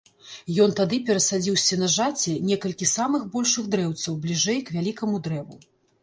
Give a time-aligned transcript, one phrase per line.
[0.63, 5.59] Ён тады перасадзіў з сенажаці некалькі самых большых дрэўцаў бліжэй к вялікаму дрэву.